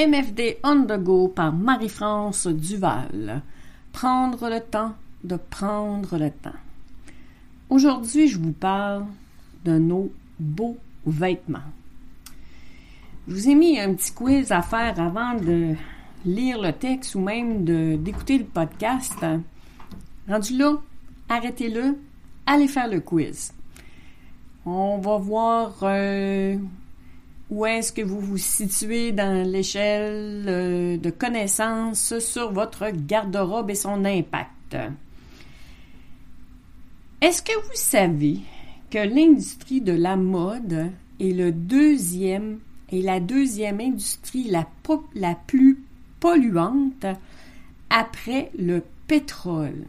[0.00, 3.42] MFD on the go par Marie-France Duval.
[3.92, 6.58] Prendre le temps de prendre le temps.
[7.68, 9.04] Aujourd'hui, je vous parle
[9.62, 11.58] de nos beaux vêtements.
[13.28, 15.74] Je vous ai mis un petit quiz à faire avant de
[16.24, 17.64] lire le texte ou même
[18.02, 19.22] d'écouter le podcast.
[20.26, 20.78] Rendu là,
[21.28, 21.98] arrêtez-le,
[22.46, 23.52] allez faire le quiz.
[24.64, 26.56] On va voir euh,
[27.50, 33.74] où est-ce que vous vous situez dans l'échelle euh, de connaissances sur votre garde-robe et
[33.74, 34.76] son impact?
[37.20, 38.38] Est-ce que vous savez
[38.88, 42.60] que l'industrie de la mode est le deuxième
[42.90, 45.82] et la deuxième industrie la plus
[46.20, 47.06] polluante
[47.90, 49.86] après le pétrole?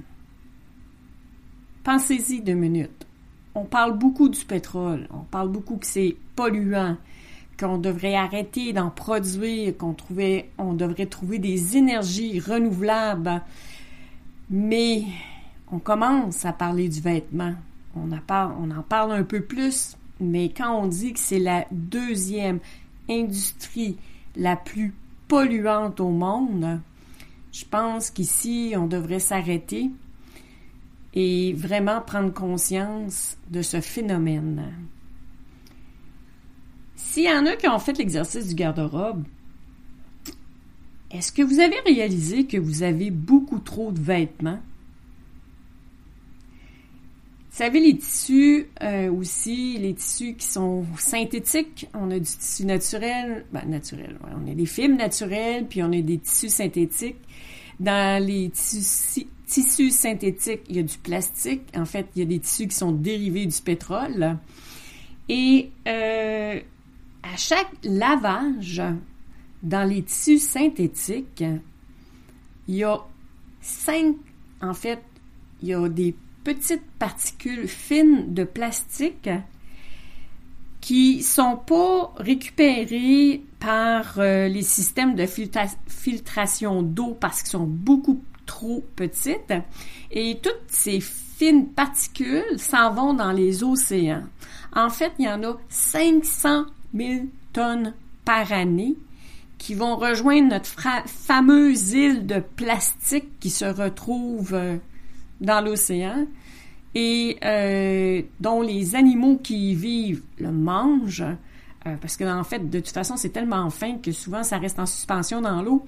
[1.84, 3.08] Pensez-y deux minutes.
[3.54, 6.98] On parle beaucoup du pétrole, on parle beaucoup que c'est polluant,
[7.62, 13.42] qu'on devrait arrêter d'en produire, qu'on trouvait, on devrait trouver des énergies renouvelables.
[14.50, 15.04] Mais
[15.72, 17.54] on commence à parler du vêtement.
[17.96, 22.60] On, on en parle un peu plus, mais quand on dit que c'est la deuxième
[23.10, 23.98] industrie
[24.36, 24.94] la plus
[25.28, 26.80] polluante au monde,
[27.52, 29.92] je pense qu'ici, on devrait s'arrêter
[31.14, 34.74] et vraiment prendre conscience de ce phénomène.
[37.10, 39.24] S'il y en a qui ont fait l'exercice du garde-robe,
[41.12, 44.60] est-ce que vous avez réalisé que vous avez beaucoup trop de vêtements?
[47.50, 52.66] Vous savez, les tissus euh, aussi, les tissus qui sont synthétiques, on a du tissu
[52.66, 57.20] naturel, ben, naturel, on a des fibres naturelles, puis on a des tissus synthétiques.
[57.82, 61.64] Dans les tissus, synthétiques, il y a du plastique.
[61.76, 64.38] En fait, il y a des tissus qui sont dérivés du pétrole.
[65.28, 66.62] Et euh,
[67.24, 68.82] à chaque lavage
[69.64, 71.44] dans les tissus synthétiques,
[72.68, 73.00] il y a
[73.62, 74.16] cinq,
[74.62, 75.02] en fait,
[75.62, 79.30] il y a des petites particules fines de plastique
[80.80, 88.24] qui sont pas récupérées par euh, les systèmes de filtration d'eau parce qu'ils sont beaucoup
[88.48, 89.54] trop petites
[90.10, 94.24] et toutes ces fines particules s'en vont dans les océans.
[94.76, 97.94] En fait, il y en a 500 000 tonnes
[98.26, 98.96] par année
[99.62, 100.74] qui vont rejoindre notre
[101.06, 104.78] fameuse île de plastique qui se retrouve euh,
[105.40, 106.26] dans l'océan
[106.96, 111.24] et euh, dont les animaux qui y vivent le mangent.
[111.86, 114.80] Euh, parce que en fait, de toute façon, c'est tellement fin que souvent ça reste
[114.80, 115.86] en suspension dans l'eau.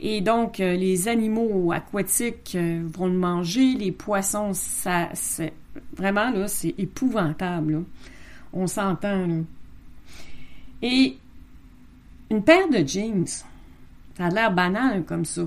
[0.00, 5.52] Et donc, les animaux aquatiques vont le manger, les poissons, ça, c'est
[5.94, 7.84] vraiment là, c'est épouvantable.
[8.54, 9.34] On s'entend là.
[10.82, 11.18] Et
[12.30, 15.42] une paire de jeans, ça a l'air banal comme ça.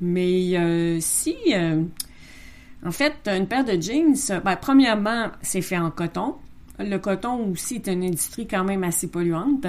[0.00, 1.82] Mais euh, si, euh,
[2.84, 6.36] en fait, une paire de jeans, ben, premièrement, c'est fait en coton.
[6.78, 9.66] Le coton aussi est une industrie quand même assez polluante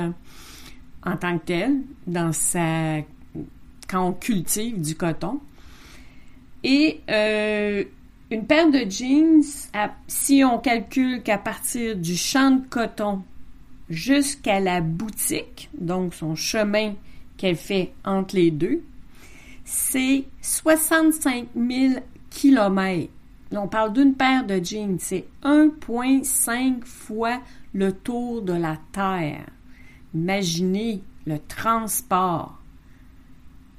[1.03, 2.97] en tant que telle, dans sa,
[3.87, 5.39] quand on cultive du coton.
[6.63, 7.83] Et euh,
[8.29, 9.41] une paire de jeans,
[10.07, 13.23] si on calcule qu'à partir du champ de coton
[13.89, 16.93] jusqu'à la boutique, donc son chemin
[17.37, 18.83] qu'elle fait entre les deux,
[19.63, 21.93] c'est 65 000
[22.29, 23.11] kilomètres.
[23.51, 27.39] on parle d'une paire de jeans, c'est 1,5 fois
[27.73, 29.45] le tour de la Terre.
[30.13, 32.57] Imaginez le transport.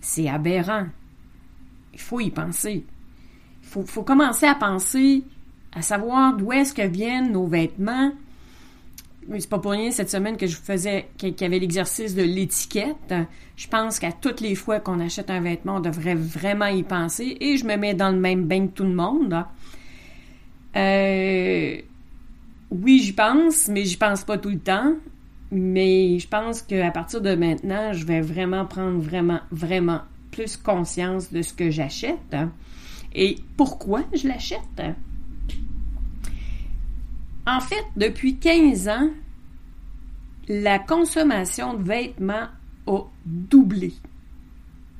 [0.00, 0.86] C'est aberrant.
[1.92, 2.84] Il faut y penser.
[3.62, 5.24] Il faut, faut commencer à penser
[5.72, 8.12] à savoir d'où est-ce que viennent nos vêtements,
[9.38, 13.14] c'est pas pour rien cette semaine que je faisais, qu'il y avait l'exercice de l'étiquette.
[13.56, 17.36] Je pense qu'à toutes les fois qu'on achète un vêtement, on devrait vraiment y penser
[17.40, 19.44] et je me mets dans le même bain que tout le monde.
[20.76, 21.76] Euh,
[22.70, 24.94] oui, j'y pense, mais j'y pense pas tout le temps.
[25.52, 31.32] Mais je pense qu'à partir de maintenant, je vais vraiment prendre vraiment, vraiment plus conscience
[31.32, 32.36] de ce que j'achète
[33.14, 34.60] et pourquoi je l'achète?
[37.50, 39.10] En fait, depuis 15 ans,
[40.46, 42.46] la consommation de vêtements
[42.86, 43.92] a doublé.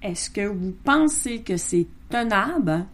[0.03, 2.87] Est-ce que vous pensez que c'est tenable?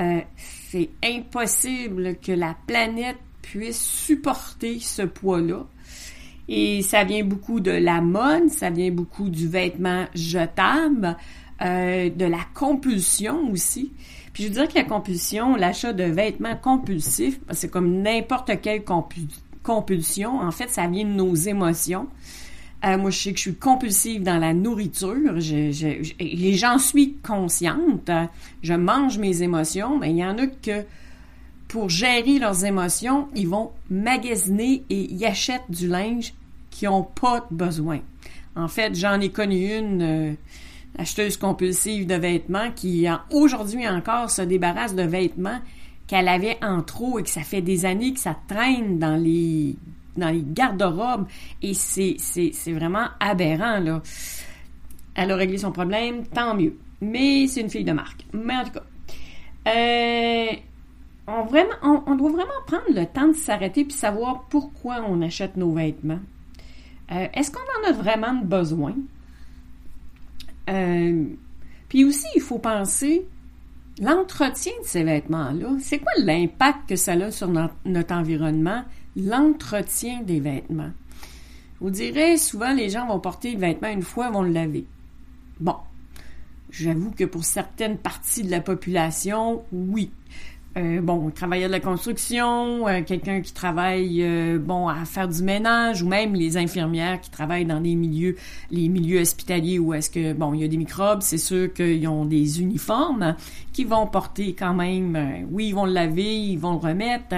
[0.00, 5.66] Euh, c'est impossible que la planète puisse supporter ce poids-là.
[6.48, 11.16] Et ça vient beaucoup de la mode, ça vient beaucoup du vêtement jetable,
[11.62, 13.92] euh, de la compulsion aussi.
[14.32, 18.82] Puis je veux dire que la compulsion, l'achat de vêtements compulsifs, c'est comme n'importe quelle
[19.62, 20.40] compulsion.
[20.40, 22.08] En fait, ça vient de nos émotions.
[22.84, 25.38] Euh, moi, je sais que je suis compulsive dans la nourriture.
[25.38, 28.10] Et j'en suis consciente.
[28.62, 30.84] Je mange mes émotions, mais il y en a que
[31.68, 36.34] pour gérer leurs émotions, ils vont magasiner et y achètent du linge
[36.70, 38.00] qui n'ont pas besoin.
[38.56, 40.32] En fait, j'en ai connu une euh,
[40.98, 45.60] acheteuse compulsive de vêtements qui, aujourd'hui encore, se débarrasse de vêtements
[46.06, 49.76] qu'elle avait en trop et que ça fait des années que ça traîne dans les
[50.16, 51.26] dans les garde-robes
[51.60, 52.16] et c'est,
[52.68, 54.02] vraiment aberrant là.
[55.16, 56.76] Elle a réglé son problème, tant mieux.
[57.00, 58.24] Mais c'est une fille de marque.
[58.32, 58.82] Mais en tout cas,
[59.68, 60.52] euh,
[61.26, 66.20] on, doit vraiment prendre le temps de s'arrêter puis savoir pourquoi on achète nos vêtements.
[67.12, 68.94] Euh, est-ce qu'on en a vraiment besoin?
[70.70, 71.24] Euh,
[71.88, 73.26] puis aussi, il faut penser
[74.00, 75.76] l'entretien de ces vêtements-là.
[75.80, 78.84] C'est quoi l'impact que ça a sur notre, environnement?
[79.16, 80.90] L'entretien des vêtements?
[81.80, 84.86] Vous direz, souvent, les gens vont porter le vêtement une fois, vont le laver.
[85.60, 85.76] Bon,
[86.70, 90.10] j'avoue que pour certaines parties de la population, oui.
[90.76, 95.40] Euh, bon, travailleur de la construction, euh, quelqu'un qui travaille euh, bon à faire du
[95.40, 98.34] ménage ou même les infirmières qui travaillent dans des milieux
[98.72, 102.08] les milieux hospitaliers où est-ce que bon il y a des microbes, c'est sûr qu'ils
[102.08, 103.36] ont des uniformes
[103.72, 107.36] qui vont porter quand même oui, ils vont le laver, ils vont le remettre.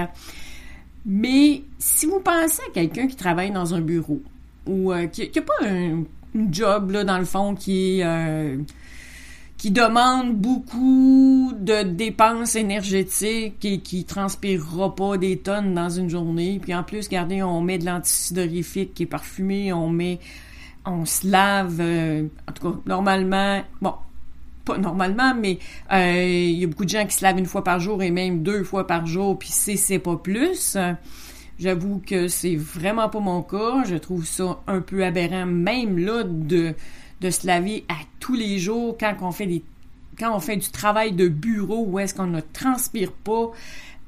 [1.04, 4.22] Mais si vous pensez à quelqu'un qui travaille dans un bureau
[4.66, 6.04] ou qui n'a pas un,
[6.50, 8.58] job là dans le fond qui est
[9.58, 16.58] qui demande beaucoup de dépenses énergétiques et qui transpirera pas des tonnes dans une journée.
[16.60, 20.18] Puis en plus, regardez, on met de l'anticidorifique qui est parfumé, on met,
[20.84, 23.94] on se lave, euh, en tout cas, normalement, bon,
[24.66, 25.58] pas normalement, mais
[25.92, 28.10] euh, il y a beaucoup de gens qui se lavent une fois par jour et
[28.10, 30.76] même deux fois par jour, puis c'est, c'est pas plus.
[31.58, 33.84] J'avoue que c'est vraiment pas mon cas.
[33.86, 36.74] Je trouve ça un peu aberrant, même là, de
[37.20, 39.62] de se laver à tous les jours quand on fait des
[40.18, 43.50] quand on fait du travail de bureau où est-ce qu'on ne transpire pas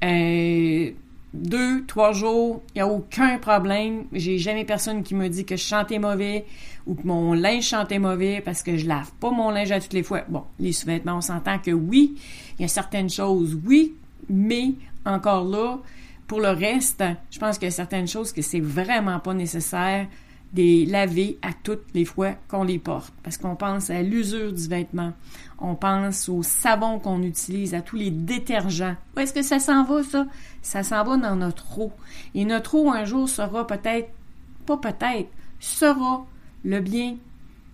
[0.04, 0.90] euh,
[1.34, 4.04] deux, trois jours, il n'y a aucun problème.
[4.12, 6.46] J'ai jamais personne qui me dit que je chantais mauvais
[6.86, 9.92] ou que mon linge chantait mauvais parce que je lave pas mon linge à toutes
[9.92, 10.22] les fois.
[10.28, 12.16] Bon, les sous-vêtements, on s'entend que oui,
[12.58, 13.94] il y a certaines choses, oui,
[14.30, 14.72] mais
[15.04, 15.78] encore là,
[16.26, 20.06] pour le reste, je pense qu'il y a certaines choses que c'est vraiment pas nécessaire
[20.52, 23.12] des laver à toutes les fois qu'on les porte.
[23.22, 25.12] Parce qu'on pense à l'usure du vêtement.
[25.58, 28.96] On pense au savon qu'on utilise, à tous les détergents.
[29.16, 30.26] Où est-ce que ça s'en va, ça?
[30.62, 31.92] Ça s'en va dans notre eau.
[32.34, 34.10] Et notre eau, un jour, sera peut-être,
[34.66, 35.28] pas peut-être,
[35.60, 36.26] sera
[36.64, 37.16] le bien,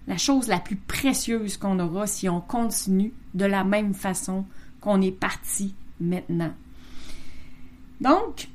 [0.07, 4.45] la chose la plus précieuse qu'on aura si on continue de la même façon
[4.81, 6.53] qu'on est parti maintenant.
[8.01, 8.49] Donc,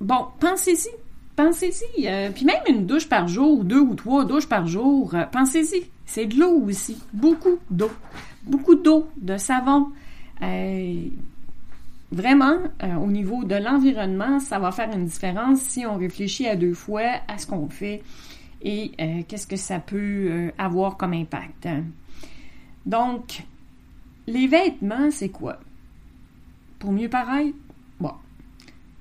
[0.00, 0.90] bon, pensez-y
[1.36, 2.08] pensez-y.
[2.08, 5.84] Euh, puis même une douche par jour, deux ou trois douches par jour, euh, pensez-y.
[6.06, 6.98] C'est de l'eau aussi.
[7.12, 7.90] Beaucoup d'eau.
[8.44, 9.88] Beaucoup d'eau, de savon.
[10.42, 11.04] Euh,
[12.10, 12.56] vraiment,
[13.00, 17.20] au niveau de l'environnement, ça va faire une différence si on réfléchit à deux fois
[17.28, 18.02] à ce qu'on fait
[18.60, 18.92] et
[19.28, 21.68] qu'est-ce que ça peut avoir comme impact.
[22.84, 23.44] Donc,
[24.26, 25.60] les vêtements, c'est quoi?
[26.80, 27.56] Pour mieux paraître?
[28.00, 28.12] Bon.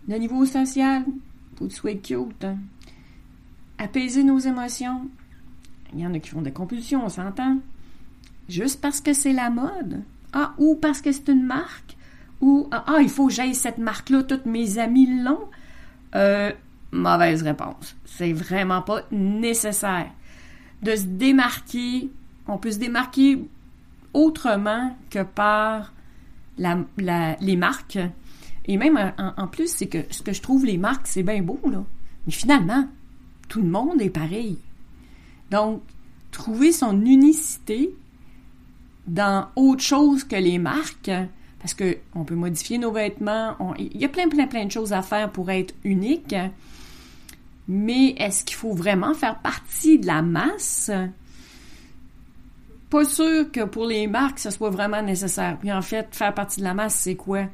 [0.08, 1.04] Le niveau social,
[1.70, 2.44] faut que tu cute.
[2.44, 2.58] Hein.
[3.78, 5.08] Apaiser nos émotions.
[5.94, 7.58] Il y en a qui font des compulsions, on s'entend.
[8.48, 10.04] Juste parce que c'est la mode.
[10.34, 11.98] Ah, ou parce que c'est une marque.
[12.42, 15.48] Ou, ah, ah il faut que j'aille cette marque-là, toutes mes amis l'ont.
[16.16, 16.52] Euh,
[16.92, 17.96] mauvaise réponse.
[18.06, 20.12] C'est vraiment pas nécessaire.
[20.82, 22.10] De se démarquer,
[22.48, 23.44] on peut se démarquer
[24.14, 25.94] autrement que par
[26.58, 28.00] les marques
[28.66, 31.60] et même en, plus, c'est que ce que je trouve les marques, c'est bien beau,
[31.70, 31.84] là.
[32.26, 32.88] Mais finalement,
[33.48, 34.58] tout le monde est pareil.
[35.50, 35.82] Donc,
[36.32, 37.94] trouver son unicité
[39.08, 41.12] dans autre chose que les marques,
[41.60, 44.94] parce que on peut modifier nos vêtements, il y a plein, plein, plein de choses
[44.94, 46.36] à faire pour être unique.
[47.68, 50.92] Mais est-ce qu'il faut vraiment faire partie de la masse?
[52.90, 55.58] Pas sûr que pour les marques, ce soit vraiment nécessaire.
[55.60, 57.46] Puis en fait, faire partie de la masse, c'est quoi?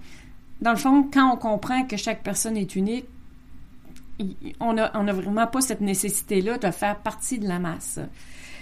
[0.62, 3.06] Dans le fond, quand on comprend que chaque personne est unique,
[4.60, 8.00] on n'a vraiment pas cette nécessité-là de faire partie de la masse.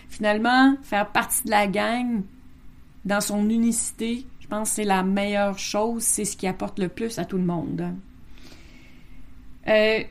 [0.09, 2.23] Finalement, faire partie de la gang
[3.05, 6.89] dans son unicité, je pense que c'est la meilleure chose, c'est ce qui apporte le
[6.89, 7.93] plus à tout le monde.
[9.67, 10.03] Euh,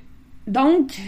[0.46, 0.98] donc,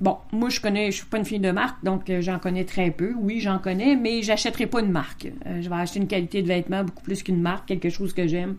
[0.00, 2.64] bon, moi je connais, je suis pas une fille de marque, donc euh, j'en connais
[2.64, 3.14] très peu.
[3.18, 5.28] Oui, j'en connais, mais j'achèterai pas une marque.
[5.46, 8.26] Euh, je vais acheter une qualité de vêtement beaucoup plus qu'une marque, quelque chose que
[8.26, 8.56] j'aime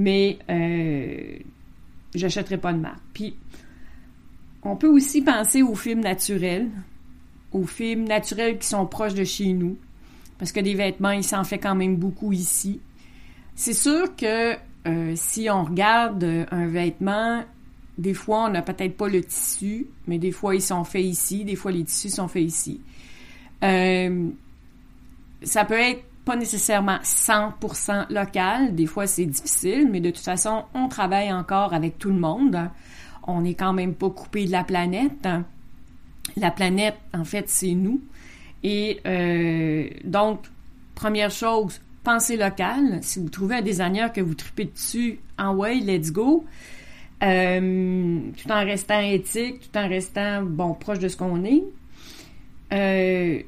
[0.00, 1.36] mais euh,
[2.14, 3.02] j'achèterai pas de marque.
[3.12, 3.36] Puis,
[4.62, 6.70] on peut aussi penser aux films naturels.
[7.52, 9.76] aux fibres naturelles qui sont proches de chez nous.
[10.38, 12.80] Parce que des vêtements, il s'en fait quand même beaucoup ici.
[13.54, 14.54] C'est sûr que
[14.86, 17.44] euh, si on regarde un vêtement,
[17.98, 21.44] des fois, on n'a peut-être pas le tissu, mais des fois, ils sont faits ici,
[21.44, 22.80] des fois, les tissus sont faits ici.
[23.62, 24.30] Euh,
[25.42, 30.62] ça peut être pas nécessairement 100% local, des fois, c'est difficile, mais de toute façon,
[30.74, 32.70] on travaille encore avec tout le monde.
[33.24, 35.26] On n'est quand même pas coupé de la planète.
[36.36, 38.00] La planète, en fait, c'est nous.
[38.62, 40.42] Et euh, donc,
[40.94, 43.00] première chose, pensez local.
[43.02, 46.44] Si vous trouvez un designer que vous tripez dessus, en way, let's go.
[47.24, 51.64] Euh, tout en restant éthique, tout en restant, bon, proche de ce qu'on est.
[52.72, 53.42] Euh,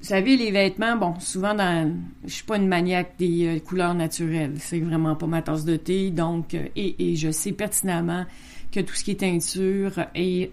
[0.00, 1.92] vous savez, les vêtements, bon, souvent dans...
[2.24, 4.54] Je suis pas une maniaque des couleurs naturelles.
[4.58, 6.10] C'est vraiment pas ma tasse de thé.
[6.10, 8.24] Donc, et, et je sais pertinemment
[8.70, 10.50] que tout ce qui est teinture est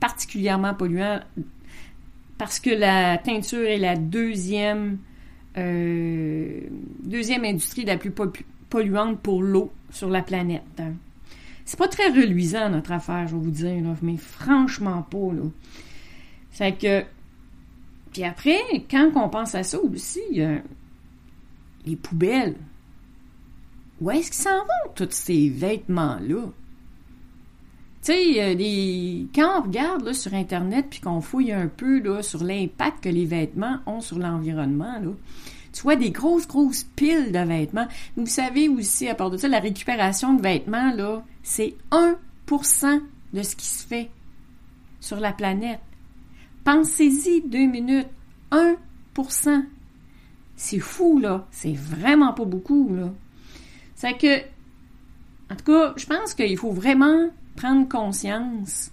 [0.00, 1.20] particulièrement polluant
[2.42, 4.98] parce que la teinture est la deuxième,
[5.56, 6.60] euh,
[7.04, 8.12] deuxième industrie la plus
[8.68, 10.82] polluante pour l'eau sur la planète.
[11.64, 15.32] C'est pas très reluisant notre affaire, je vais vous dire, mais franchement pas.
[15.32, 15.42] Là.
[16.50, 17.04] C'est que.
[18.12, 20.20] Puis après, quand on pense à ça aussi,
[21.84, 22.56] les poubelles.
[24.00, 26.46] Où est-ce qu'ils s'en vont, tous ces vêtements-là?
[28.04, 32.42] Tu sais, quand on regarde là, sur Internet puis qu'on fouille un peu là, sur
[32.42, 35.12] l'impact que les vêtements ont sur l'environnement, là,
[35.72, 37.86] tu vois des grosses, grosses piles de vêtements.
[38.16, 43.00] Vous savez aussi, à part de ça, la récupération de vêtements, là, c'est 1%
[43.32, 44.10] de ce qui se fait
[45.00, 45.80] sur la planète.
[46.64, 48.08] Pensez-y deux minutes.
[48.50, 49.64] 1%.
[50.56, 51.46] C'est fou, là.
[51.50, 53.12] C'est vraiment pas beaucoup, là.
[53.94, 54.40] C'est que,
[55.50, 58.90] en tout cas, je pense qu'il faut vraiment prendre conscience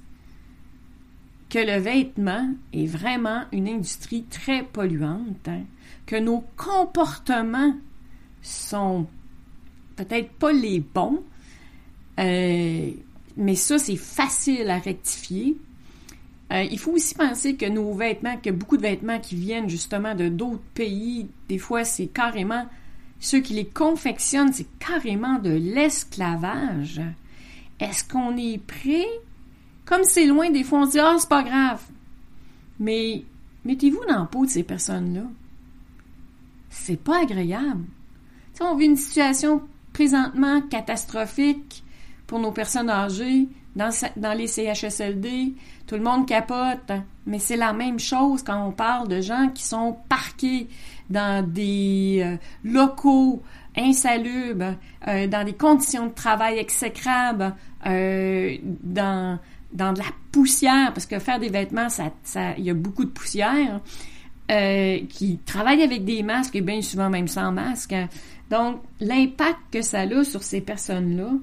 [1.49, 5.63] que le vêtement est vraiment une industrie très polluante, hein,
[6.05, 7.75] que nos comportements
[8.41, 9.07] sont
[9.95, 11.23] peut-être pas les bons,
[12.19, 12.91] euh,
[13.38, 15.57] mais ça, c'est facile à rectifier.
[16.51, 20.15] Euh, il faut aussi penser que nos vêtements, que beaucoup de vêtements qui viennent justement
[20.15, 22.65] de d'autres pays, des fois, c'est carrément,
[23.20, 27.01] ceux qui les confectionnent, c'est carrément de l'esclavage.
[27.79, 29.08] Est-ce qu'on est prêt?
[29.86, 31.82] Comme c'est loin, des fois, on se dit, ah, c'est pas grave.
[32.79, 33.24] Mais
[33.65, 35.24] mettez-vous dans la peau de ces personnes-là.
[36.70, 37.86] C'est pas agréable.
[38.56, 39.62] Tu on vit une situation
[39.94, 41.84] présentement catastrophique
[42.27, 45.53] pour nos personnes âgées dans, les CHSLD.
[45.88, 46.91] Tout le monde capote.
[47.25, 50.67] Mais c'est la même chose quand on parle de gens qui sont parqués
[51.09, 53.41] dans des euh, locaux
[53.77, 54.75] insalubres,
[55.07, 59.39] euh, dans des conditions de travail exécrables, euh, dans,
[59.73, 61.88] de la poussière, parce que faire des vêtements,
[62.57, 63.81] il y a beaucoup de poussière,
[65.09, 67.93] qui travaillent avec des masques et bien souvent même sans masque.
[68.49, 71.33] Donc, l'impact que ça a sur ces personnes-là,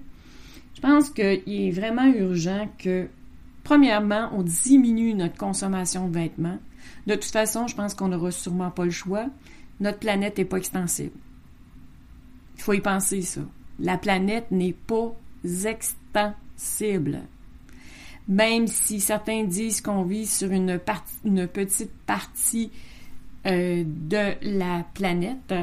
[0.76, 3.08] je pense qu'il est vraiment urgent que,
[3.64, 6.58] premièrement, on diminue notre consommation de vêtements.
[7.06, 9.26] De toute façon, je pense qu'on n'aura sûrement pas le choix.
[9.80, 11.18] Notre planète n'est pas extensible.
[12.56, 13.40] Il faut y penser ça.
[13.78, 17.22] La planète n'est pas extensible.
[18.28, 20.78] Même si certains disent qu'on vit sur une,
[21.24, 22.70] une petite partie
[23.46, 25.54] euh, de la planète,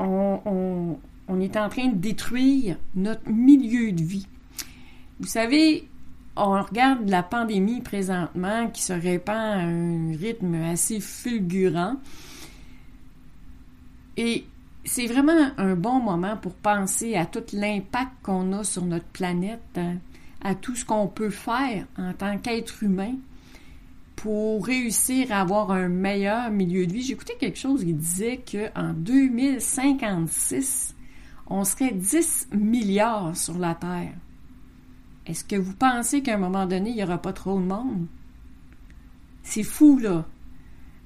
[0.00, 0.98] on, on,
[1.40, 4.26] est en train de détruire notre milieu de vie.
[5.20, 5.88] Vous savez,
[6.36, 11.96] on regarde la pandémie présentement qui se répand à un rythme assez fulgurant.
[14.16, 14.44] Et
[14.84, 19.60] c'est vraiment un bon moment pour penser à tout l'impact qu'on a sur notre planète,
[19.76, 19.96] hein,
[20.42, 23.14] à tout ce qu'on peut faire en tant qu'être humain
[24.16, 27.02] pour réussir à avoir un meilleur milieu de vie.
[27.02, 30.94] J'écoutais quelque chose qui disait qu'en 2056,
[31.52, 34.14] on serait 10 milliards sur la Terre.
[35.26, 38.06] Est-ce que vous pensez qu'à un moment donné, il n'y aura pas trop de monde?
[39.42, 40.24] C'est fou, là.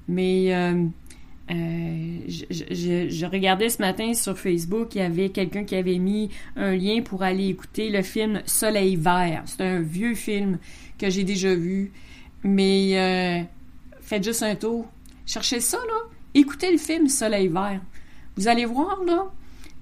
[0.07, 0.85] Mais euh,
[1.51, 6.75] euh, je, regardais ce matin sur Facebook, il y avait quelqu'un qui avait mis un
[6.75, 9.43] lien pour aller écouter le film Soleil vert.
[9.45, 10.59] C'est un vieux film
[10.97, 11.91] que j'ai déjà vu,
[12.43, 13.43] mais euh,
[13.99, 14.87] faites juste un tour.
[15.25, 16.09] Cherchez ça, là.
[16.33, 17.81] Écoutez le film Soleil vert.
[18.37, 19.29] Vous allez voir, là,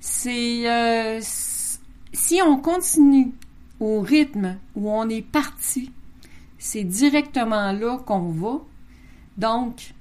[0.05, 0.69] c'est...
[0.69, 1.19] Euh,
[2.13, 3.33] si on continue
[3.79, 5.91] au rythme où on est parti,
[6.59, 8.61] c'est directement là qu'on va.
[9.35, 9.93] Donc,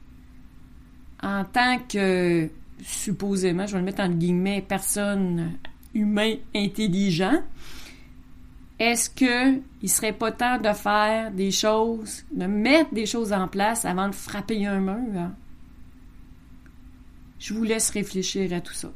[1.22, 2.50] en tant que,
[2.82, 5.54] supposément, je vais le mettre en guillemets, personne
[5.94, 7.42] humain intelligent,
[8.78, 13.48] est-ce que il serait pas temps de faire des choses, de mettre des choses en
[13.48, 15.30] place avant de frapper un mur?
[17.38, 18.90] Je vous laisse réfléchir à tout ça.